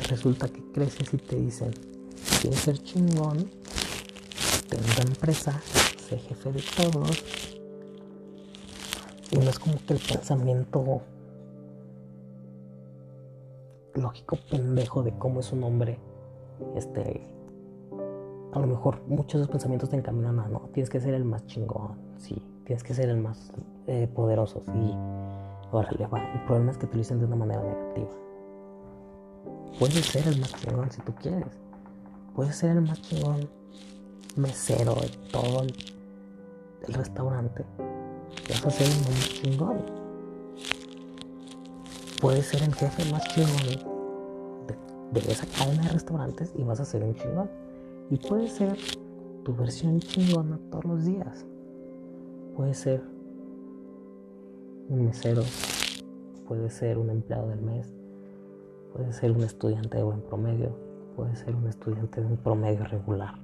[0.09, 1.75] Resulta que creces y te dicen,
[2.41, 3.51] quieres ser chingón,
[4.69, 5.61] ten una empresa,
[6.09, 7.25] sé jefe de todos.
[9.33, 11.03] Y no es como que el pensamiento
[14.05, 15.99] lógico pendejo de cómo es un hombre,
[16.77, 17.27] este,
[18.53, 21.25] a lo mejor muchos de esos pensamientos te encaminan a, no, tienes que ser el
[21.25, 23.51] más chingón, sí, tienes que ser el más
[23.87, 24.95] eh, poderoso, sí,
[25.73, 26.23] órale, va.
[26.35, 28.11] El problema es que te lo dicen de una manera negativa.
[29.79, 31.59] Puedes ser el más chingón si tú quieres.
[32.35, 33.49] Puedes ser el más chingón
[34.37, 35.75] mesero de todo el,
[36.95, 37.65] restaurante.
[38.51, 39.85] Vas a ser el más chingón.
[42.21, 43.94] Puedes ser el jefe más chingón
[45.13, 47.51] de, esa cadena de restaurantes y vas a ser un chingón.
[48.11, 48.77] Y puede ser
[49.45, 51.47] tu versión chingona todos los días.
[52.57, 53.03] Puede ser
[54.89, 55.43] un mesero,
[56.47, 57.93] puede ser un empleado del mes,
[58.93, 60.77] puede ser un estudiante de buen promedio,
[61.17, 63.35] puede ser un estudiante de un promedio regular.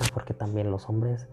[0.00, 1.28] Ah, porque también los hombres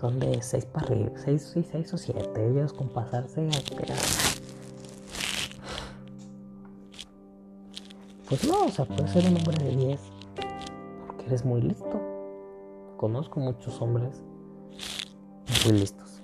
[0.00, 4.27] son de 6 para arriba, 6, 6, o 7, ellos con pasarse a
[8.28, 10.00] Pues no, o sea, puedes ser un hombre de 10
[11.06, 12.00] porque eres muy listo.
[12.98, 14.22] Conozco muchos hombres
[15.64, 16.20] muy listos.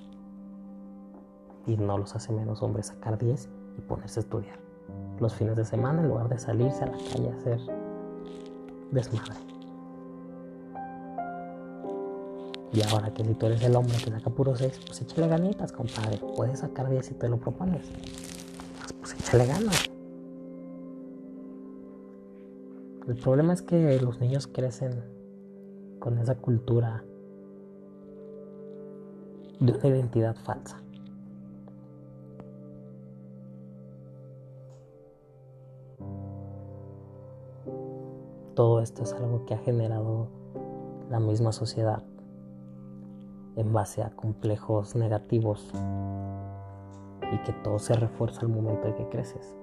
[1.67, 4.59] Y no los hace menos hombres sacar 10 y ponerse a estudiar.
[5.19, 7.61] Los fines de semana en lugar de salirse a la calle a hacer
[8.91, 9.35] desmadre.
[12.71, 15.73] Y ahora que si tú eres el hombre que saca puro 6, pues échale ganitas,
[15.73, 16.19] compadre.
[16.37, 17.87] Puedes sacar 10 si te lo propones.
[18.81, 19.94] Pues, pues échale ganas.
[23.07, 25.05] El problema es que los niños crecen
[25.99, 27.05] con esa cultura
[29.61, 30.81] de una identidad falsa.
[38.55, 40.29] Todo esto es algo que ha generado
[41.11, 42.03] la misma sociedad
[43.57, 45.71] en base a complejos negativos
[47.33, 49.55] y que todo se refuerza al momento en que creces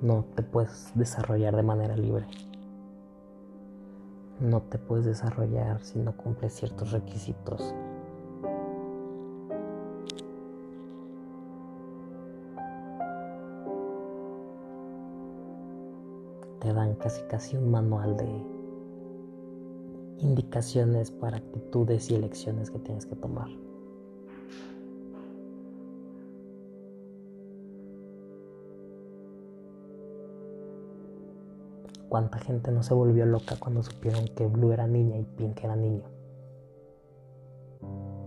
[0.00, 2.26] no te puedes desarrollar de manera libre.
[4.40, 7.74] No te puedes desarrollar si no cumples ciertos requisitos.
[16.60, 18.28] Te dan casi casi un manual de
[20.18, 23.48] indicaciones para actitudes y elecciones que tienes que tomar.
[32.08, 35.76] ¿Cuánta gente no se volvió loca cuando supieron que Blue era niña y Pink era
[35.76, 36.04] niño?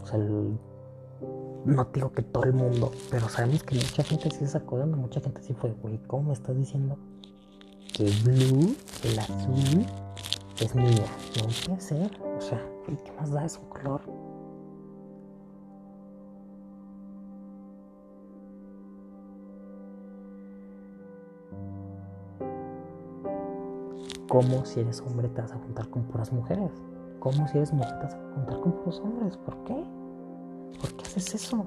[0.02, 4.48] O sea, no digo que todo el mundo, pero sabemos que mucha gente sí se
[4.48, 6.98] sacó de onda, mucha gente sí fue, güey, ¿cómo me estás diciendo
[7.94, 9.86] que Blue, el azul,
[10.60, 11.06] es niña?
[11.40, 13.46] No puede ser, o sea, ¿qué más da?
[13.46, 14.02] Es un color.
[24.32, 26.72] ¿Cómo si eres hombre te vas a juntar con puras mujeres?
[27.20, 29.36] ¿Cómo si eres mujer te vas a juntar con puros hombres?
[29.36, 29.84] ¿Por qué?
[30.80, 31.66] ¿Por qué haces eso?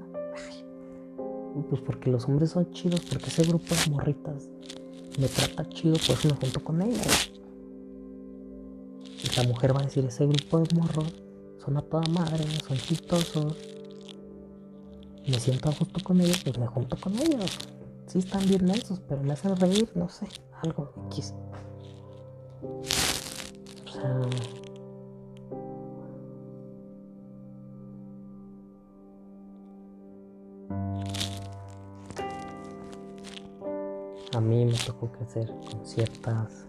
[1.68, 4.48] Pues porque los hombres son chidos, porque ese grupo de morritas
[5.20, 7.32] me trata chido, pues me junto con ellas.
[9.22, 11.22] Y la mujer va a decir, ese grupo de morros
[11.58, 13.58] son a toda madre, son chistosos.
[15.28, 17.58] Me siento a con ellos, pues me junto con ellos.
[18.06, 20.26] Sí están bien mensos, pero me hacen reír, no sé,
[20.62, 21.34] algo X.
[34.34, 36.66] a mí me tocó crecer con ciertas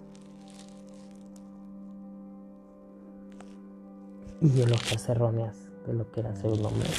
[4.41, 5.55] ideologías erróneas
[5.87, 6.89] de lo que era ser un hombre.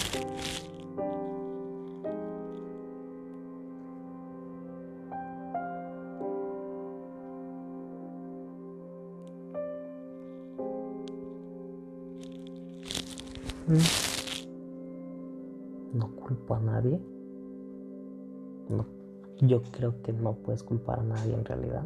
[19.67, 21.85] Creo que no puedes culpar a nadie en realidad.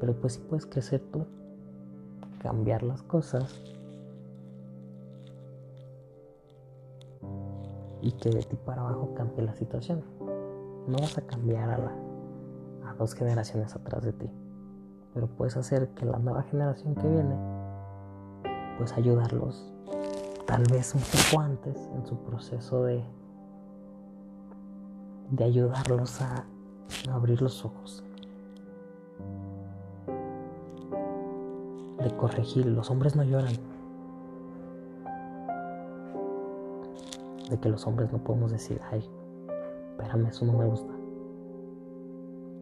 [0.00, 1.26] Pero pues sí puedes crecer tú.
[2.40, 3.60] Cambiar las cosas.
[8.00, 10.02] Y que de ti para abajo cambie la situación.
[10.88, 11.92] No vas a cambiar a, la,
[12.90, 14.30] a dos generaciones atrás de ti.
[15.14, 17.36] Pero puedes hacer que la nueva generación que viene,
[18.78, 19.72] pues ayudarlos
[20.46, 23.02] tal vez un poco antes en su proceso de,
[25.32, 26.44] de ayudarlos a,
[27.10, 28.04] abrir los ojos,
[31.98, 32.66] de corregir.
[32.66, 33.54] Los hombres no lloran.
[37.48, 39.02] De que los hombres no podemos decir, ay,
[39.92, 40.92] espérame, eso no me gusta.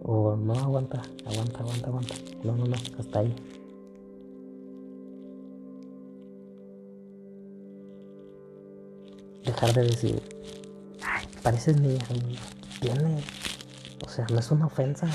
[0.02, 2.14] O no, aguanta, aguanta, aguanta, aguanta.
[2.44, 3.34] No, no, no, hasta ahí.
[9.44, 10.22] Dejar de decir,
[11.02, 11.98] ay, pareces niña,
[12.80, 13.22] tiene.
[14.04, 15.06] O sea, no es una ofensa.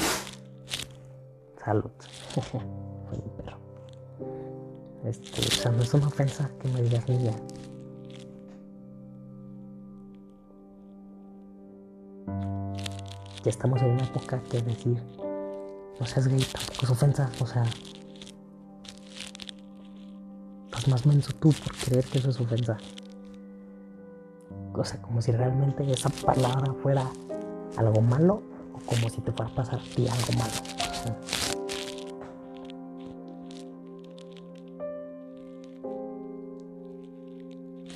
[1.63, 1.91] Salud.
[2.41, 3.57] Fue perro.
[5.03, 7.31] Este, o sea, no es una ofensa que me digas niña.
[13.43, 15.03] Ya estamos en una época que decir
[15.99, 17.63] no seas gay tampoco es ofensa, o sea,
[20.65, 22.77] estás más menso tú por creer que eso es ofensa.
[24.73, 27.09] O sea, como si realmente esa palabra fuera
[27.77, 28.41] algo malo
[28.73, 30.75] o como si te fuera a pasar a ti algo malo.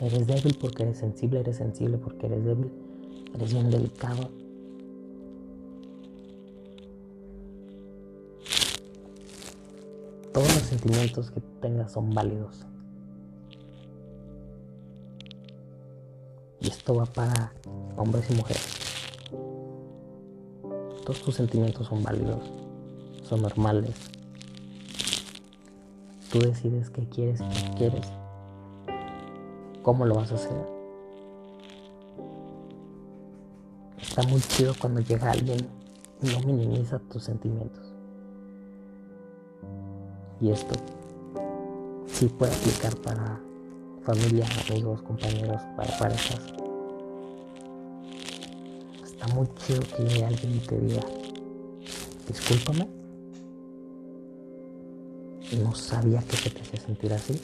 [0.02, 2.72] Eres débil porque eres sensible, eres sensible porque eres débil,
[3.36, 4.30] eres bien delicado.
[10.34, 12.66] Todos los sentimientos que tengas son válidos.
[16.62, 17.52] Y esto va para
[17.98, 18.79] hombres y mujeres.
[21.10, 22.52] Todos tus sentimientos son válidos,
[23.24, 23.96] son normales.
[26.32, 28.06] Tú decides qué quieres qué quieres.
[29.82, 30.56] ¿Cómo lo vas a hacer?
[34.00, 35.68] Está muy chido cuando llega alguien
[36.22, 37.92] y no minimiza tus sentimientos.
[40.40, 40.76] Y esto
[42.06, 43.42] sí puede aplicar para
[44.04, 46.59] familia, amigos, compañeros, para parejas.
[49.20, 51.02] Está muy chido que alguien te diga,
[52.26, 52.88] discúlpame,
[55.62, 57.42] no sabía que se te hacía sentir así.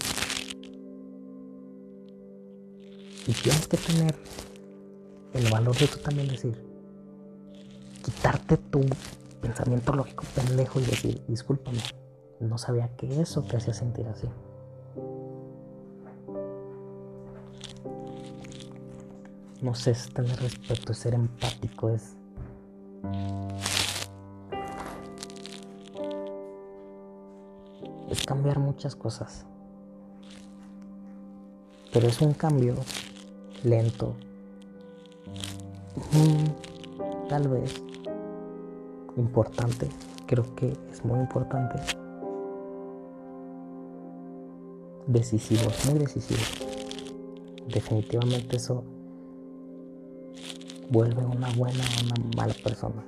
[3.28, 4.16] Y tienes que tener
[5.34, 6.56] el valor de tú también decir,
[8.06, 8.80] quitarte tu
[9.42, 11.80] pensamiento lógico pendejo y decir, discúlpame,
[12.40, 14.30] no sabía que eso te hacía sentir así.
[19.62, 22.16] No sé, es tener respeto, es ser empático, es...
[28.10, 29.46] Es cambiar muchas cosas.
[31.92, 32.76] Pero es un cambio
[33.64, 34.16] lento.
[36.12, 37.82] Mm, tal vez
[39.18, 39.90] importante.
[40.28, 42.06] Creo que es muy importante
[45.08, 46.52] decisivos, muy decisivos.
[47.68, 48.84] Definitivamente eso
[50.90, 53.04] vuelve una buena o una mala persona.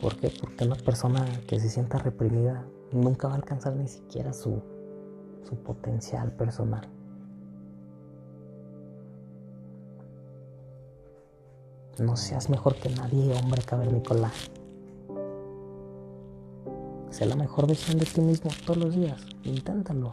[0.00, 0.30] ¿Por qué?
[0.40, 4.62] Porque una persona que se sienta reprimida nunca va a alcanzar ni siquiera su,
[5.42, 6.88] su potencial personal.
[11.98, 14.30] No seas mejor que nadie, hombre cavernícola.
[17.10, 19.20] Sé la mejor versión de ti mismo todos los días.
[19.42, 20.12] Inténtalo.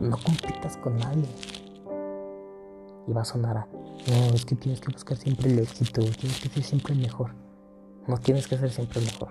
[0.00, 1.26] No compitas con nadie.
[3.08, 3.66] Y va a sonar a,
[4.10, 7.30] no, es que tienes que buscar siempre el éxito, tienes que ser siempre el mejor.
[8.06, 9.30] No tienes que ser siempre el mejor.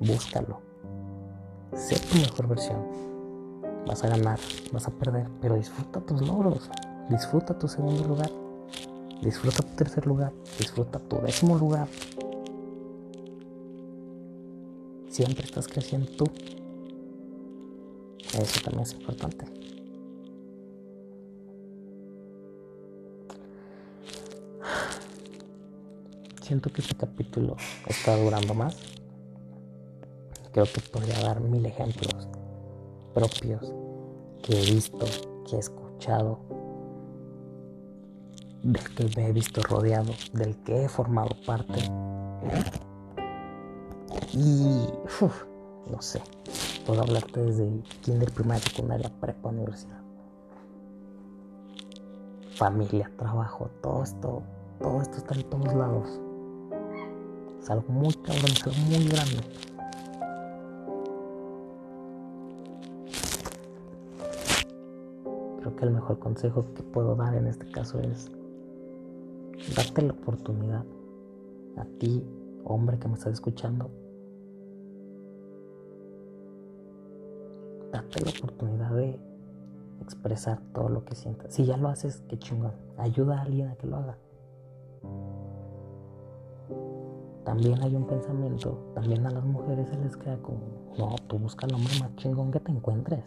[0.00, 0.60] Búscalo.
[1.74, 2.84] Sé tu mejor versión.
[3.86, 4.38] Vas a ganar,
[4.72, 6.70] vas a perder, pero disfruta tus logros.
[7.10, 8.30] Disfruta tu segundo lugar.
[9.22, 10.32] Disfruta tu tercer lugar.
[10.58, 11.88] Disfruta tu décimo lugar.
[15.08, 16.24] Siempre estás creciendo tú.
[18.32, 19.46] Eso también es importante.
[26.44, 28.76] Siento que este capítulo está durando más.
[30.52, 32.28] Creo que podría dar mil ejemplos
[33.14, 33.72] propios
[34.42, 35.06] que he visto,
[35.48, 36.38] que he escuchado,
[38.62, 41.80] del que me he visto rodeado, del que he formado parte.
[44.34, 44.86] Y,
[45.90, 46.20] no sé,
[46.84, 50.02] puedo hablarte desde kinder, primaria, secundaria, prepa, universidad.
[52.56, 54.42] Familia, trabajo, todo esto,
[54.82, 56.20] todo esto está en todos lados.
[57.64, 59.40] Es algo muy cabrón, es algo muy grande.
[65.60, 68.30] Creo que el mejor consejo que puedo dar en este caso es
[69.74, 70.84] darte la oportunidad
[71.78, 72.22] a ti,
[72.64, 73.88] hombre que me estás escuchando,
[77.90, 79.18] date la oportunidad de
[80.02, 81.54] expresar todo lo que sientas.
[81.54, 82.72] Si ya lo haces, qué chingón.
[82.98, 84.18] Ayuda a alguien a que lo haga.
[87.44, 90.60] También hay un pensamiento, también a las mujeres se les queda como,
[90.98, 93.24] no, tú busca al hombre más chingón que te encuentres.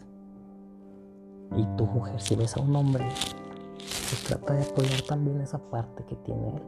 [1.56, 3.06] Y tu mujer, si ves a un hombre
[3.78, 6.62] pues trata de apoyar también esa parte que tiene él.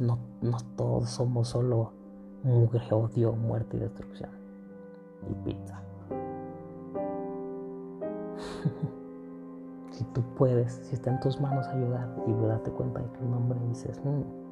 [0.00, 1.92] No, no todos somos solo
[2.42, 4.30] mugre, odio, muerte y destrucción.
[5.30, 5.80] Y pizza.
[9.92, 13.34] si tú puedes, si está en tus manos ayudar y date cuenta de que un
[13.34, 14.45] hombre dices, mm,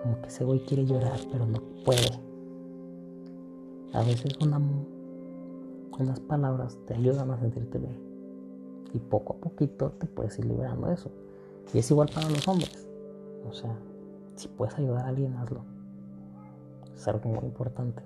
[0.00, 2.08] como que ese güey quiere llorar, pero no puede.
[3.92, 4.60] A veces una,
[5.98, 7.98] unas palabras te ayudan a sentirte bien.
[8.92, 11.10] Y poco a poquito te puedes ir liberando de eso.
[11.72, 12.88] Y es igual para los hombres.
[13.48, 13.76] O sea,
[14.36, 15.62] si puedes ayudar a alguien, hazlo.
[16.94, 18.02] Es algo muy importante.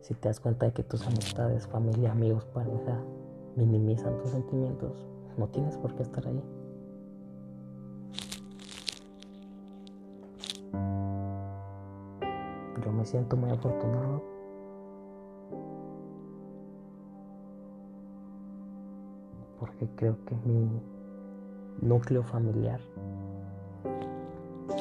[0.00, 3.00] Si te das cuenta de que tus amistades, familia, amigos, pareja
[3.56, 5.06] minimizan tus sentimientos,
[5.36, 6.42] no tienes por qué estar ahí.
[12.84, 14.20] Yo me siento muy afortunado
[19.60, 20.68] porque creo que mi
[21.80, 22.80] núcleo familiar,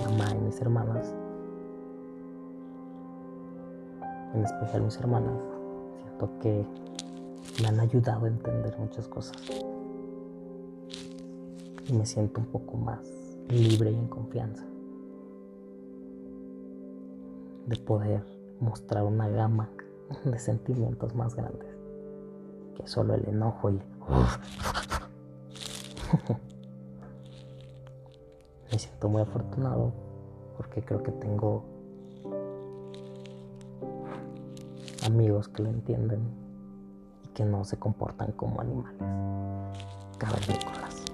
[0.04, 1.14] mamá y mis hermanas,
[4.34, 5.39] en especial mis hermanas,
[6.02, 6.66] siento que
[7.62, 9.38] me han ayudado a entender muchas cosas.
[11.88, 13.06] Y me siento un poco más
[13.47, 14.71] libre y en confianza
[17.72, 18.24] de poder
[18.60, 19.70] mostrar una gama
[20.26, 21.70] de sentimientos más grandes
[22.76, 23.80] que solo el enojo y
[28.72, 29.94] me siento muy afortunado
[30.58, 31.64] porque creo que tengo
[35.06, 36.20] amigos que lo entienden
[37.24, 38.98] y que no se comportan como animales
[40.18, 41.06] cavernícolas.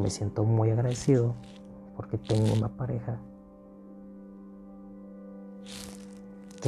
[0.00, 1.36] Me siento muy agradecido
[1.96, 3.16] porque tengo una pareja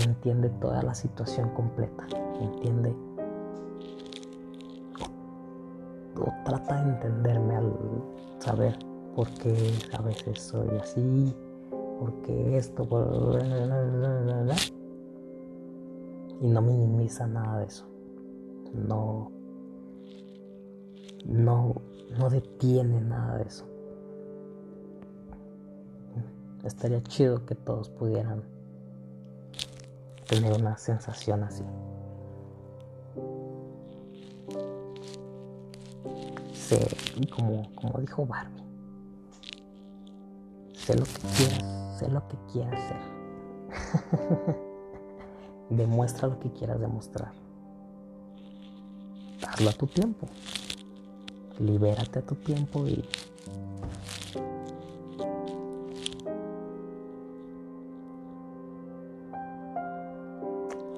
[0.03, 2.07] entiende toda la situación completa,
[2.41, 2.95] entiende
[6.19, 7.73] o trata de entenderme al
[8.39, 8.79] saber
[9.15, 11.35] por qué a veces soy así,
[11.99, 12.83] porque esto,
[16.41, 17.87] y no minimiza nada de eso.
[18.75, 19.31] No,
[21.25, 21.75] no,
[22.19, 23.65] no detiene nada de eso.
[26.65, 28.43] Estaría chido que todos pudieran
[30.27, 31.65] tener una sensación así.
[36.53, 36.87] Sé,
[37.35, 38.65] como, como dijo Barbie,
[40.75, 42.97] sé lo que quieras sé lo que quieras hacer.
[45.71, 47.33] Demuestra lo que quieras demostrar.
[49.49, 50.29] Hazlo a tu tiempo.
[51.59, 53.05] Libérate a tu tiempo y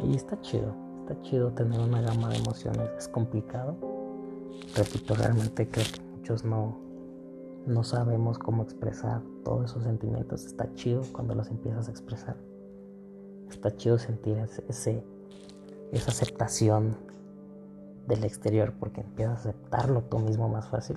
[0.08, 2.88] Y está chido, está chido tener una gama de emociones.
[2.96, 3.76] Es complicado.
[4.74, 6.78] Repito, realmente creo que muchos no,
[7.66, 10.46] no sabemos cómo expresar todos esos sentimientos.
[10.46, 12.36] Está chido cuando los empiezas a expresar.
[13.50, 14.38] Está chido sentir
[14.68, 15.04] ese,
[15.92, 16.96] esa aceptación
[18.06, 20.96] del exterior porque empiezas a aceptarlo tú mismo más fácil.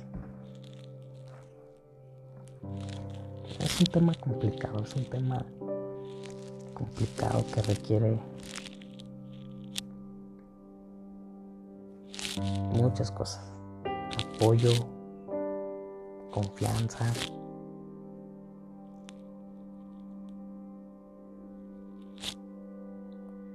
[3.60, 5.46] Es un tema complicado, es un tema
[6.74, 8.31] complicado que requiere
[12.72, 13.54] muchas cosas.
[14.36, 14.72] Apoyo,
[16.32, 17.06] confianza.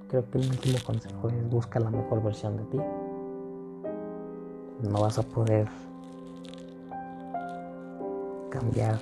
[0.09, 2.79] Creo que el último consejo es busca la mejor versión de ti.
[4.83, 5.69] No vas a poder
[8.51, 8.99] cambiar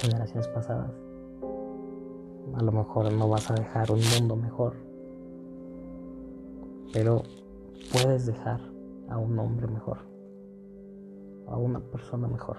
[0.00, 0.90] generaciones pasadas.
[2.54, 4.74] A lo mejor no vas a dejar un mundo mejor,
[6.92, 7.22] pero
[7.92, 8.60] puedes dejar
[9.08, 10.10] a un hombre mejor
[11.50, 12.58] a una persona mejor.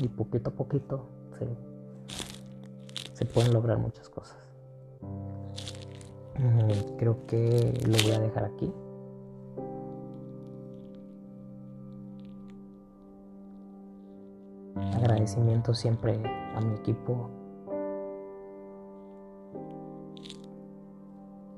[0.00, 1.06] Y poquito a poquito
[1.38, 1.48] se,
[3.14, 4.38] se pueden lograr muchas cosas.
[6.38, 8.72] Mm, creo que lo voy a dejar aquí.
[14.94, 16.20] Agradecimiento siempre
[16.54, 17.30] a mi equipo,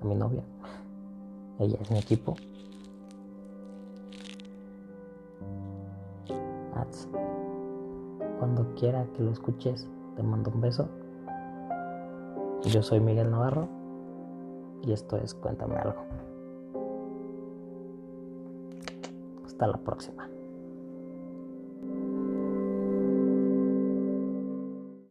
[0.04, 0.42] mi novia.
[1.58, 2.36] Ella es mi equipo.
[8.38, 10.88] Cuando quiera que lo escuches, te mando un beso.
[12.62, 13.68] Yo soy Miguel Navarro
[14.82, 16.02] y esto es Cuéntame algo.
[19.46, 20.28] Hasta la próxima.